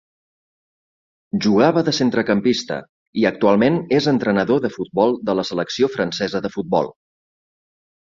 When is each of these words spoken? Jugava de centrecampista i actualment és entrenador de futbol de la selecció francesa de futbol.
Jugava 1.45 1.83
de 1.89 1.91
centrecampista 1.97 2.77
i 3.23 3.27
actualment 3.31 3.77
és 3.97 4.07
entrenador 4.13 4.63
de 4.63 4.71
futbol 4.77 5.13
de 5.29 5.37
la 5.41 5.45
selecció 5.51 5.91
francesa 5.97 6.43
de 6.47 6.53
futbol. 6.57 6.91